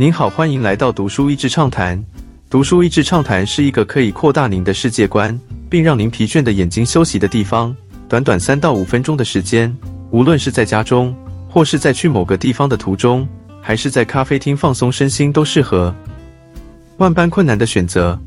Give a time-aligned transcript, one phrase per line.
[0.00, 2.02] 您好，欢迎来到读书益智畅谈。
[2.48, 5.38] 读书益智畅谈是一个可以扩大您的世界观，
[5.68, 7.76] 并让您疲倦的眼睛休息的地方。
[8.08, 9.76] 短短三到五分钟的时间，
[10.10, 11.14] 无论是在家中，
[11.50, 13.28] 或是在去某个地方的途中，
[13.60, 15.94] 还是在咖啡厅放松身心，都适合。
[16.96, 18.18] 万般困难的选择。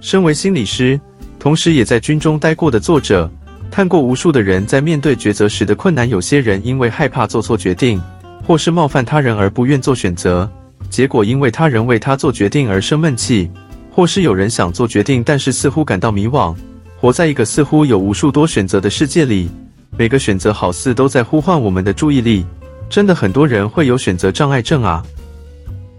[0.00, 1.00] 身为心理师，
[1.38, 3.30] 同时也在军中待过的作者，
[3.70, 6.08] 看过无数的人在面对抉择时的困难。
[6.08, 8.02] 有些人因为害怕做错决定，
[8.44, 10.50] 或是冒犯他人而不愿做选择。
[10.92, 13.50] 结果因为他人为他做决定而生闷气，
[13.90, 16.54] 或是有人想做决定，但是似乎感到迷惘，
[17.00, 19.48] 活在一个似乎有无数多选择的世界里，
[19.96, 22.44] 每个选择好似都在呼唤我们的注意力。
[22.90, 25.02] 真的很多人会有选择障碍症啊！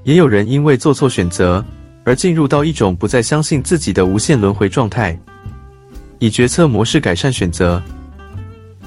[0.03, 1.65] 也有人因为做错选择
[2.03, 5.19] 而进入到一种不再相信自己的无限轮回状态。
[6.19, 7.81] 以决策模式改善选择。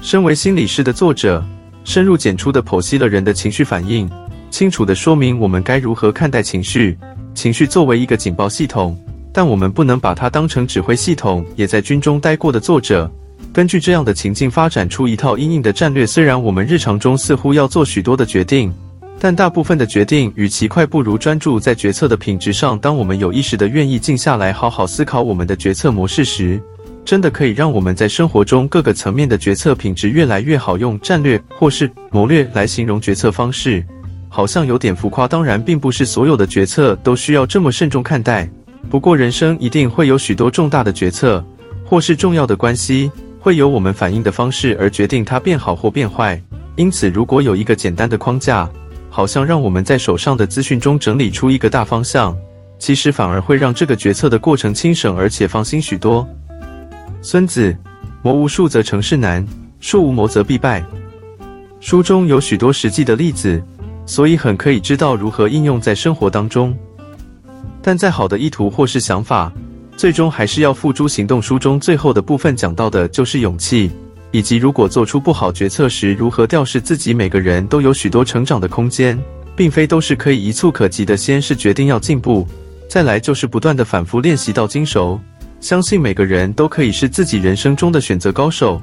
[0.01, 1.43] 身为心理师的作者，
[1.83, 4.09] 深入浅出的剖析了人的情绪反应。
[4.57, 6.97] 清楚地说明我们该如何看待情绪。
[7.35, 8.97] 情绪作为一个警报系统，
[9.31, 11.45] 但我们不能把它当成指挥系统。
[11.55, 13.07] 也在军中待过的作者，
[13.53, 16.07] 根据这样的情境发展出一套应应的战略。
[16.07, 18.73] 虽然我们日常中似乎要做许多的决定，
[19.19, 22.79] 但大部分的决定与其快，不如专注在决策的品质上。
[22.79, 26.59] 当我们有意识地愿意静下来，好好思考我们的决策模式时，
[27.05, 30.79] 真的可以让我们在生活中各个层面的决策品质越来越好。
[30.79, 33.85] 用战略或是谋略来形容决策方式。
[34.29, 38.49] 好像有点浮夸，当然并不是所有的决策都需要这么慎重看待。
[38.89, 41.43] 不过人生一定会有许多重大的决策，
[41.85, 46.41] 或是重要的关系，会由我们反应的方式而决定它变好或变坏。
[46.75, 48.69] 因此，如果有一个简单的框架，
[49.09, 52.37] 好像让我们在手上的资讯中整理出一个大方向，
[52.77, 56.27] 其实反而会让这个决策的过程轻省而且放心许多。
[57.21, 57.75] 孙子，
[58.21, 59.45] 谋无术则成事难，
[59.79, 60.85] 术无谋则必败。
[61.79, 63.61] 书中有许多实际的例子。
[64.07, 66.75] 所以很可以知道如何应用在生活当中，
[67.81, 69.51] 但再好的意图或是想法，
[69.97, 71.41] 最终还是要付诸行动。
[71.41, 73.91] 书中最后的部分讲到的就是勇气，
[74.31, 77.13] 以及如果做出不好决策时如何调试自己。
[77.13, 79.19] 每个人都有许多成长的空间，
[79.55, 81.17] 并非都是可以一蹴可及的。
[81.17, 82.47] 先是决定要进步，
[82.89, 85.19] 再来就是不断的反复练习到精熟。
[85.59, 88.81] 相信每个人都可以是自己人生中的选择高手。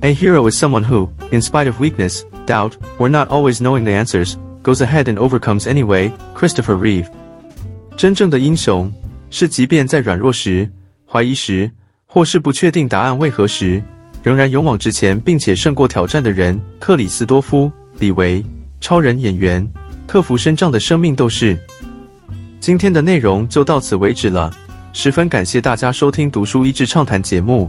[0.00, 3.92] A hero is someone who, in spite of weakness, doubt, or not always knowing the
[3.92, 6.12] answers, goes ahead and overcomes anyway.
[6.34, 7.06] Christopher Reeve。
[7.96, 8.92] 真正的英雄
[9.30, 10.70] 是即便在软弱时、
[11.04, 11.70] 怀疑时，
[12.06, 13.82] 或是不确定答案为何时，
[14.22, 16.60] 仍然勇往直前，并且胜过挑战的人。
[16.78, 17.66] 克里斯多夫·
[17.98, 18.44] 李维，
[18.80, 19.68] 超人演员，
[20.06, 21.58] 克服身障的生命斗士。
[22.60, 24.54] 今天的内容就到此为止了，
[24.92, 27.68] 十分感谢大家收听《读书益智畅谈》节目。